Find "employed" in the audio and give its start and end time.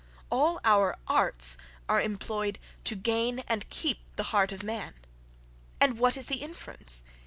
2.01-2.57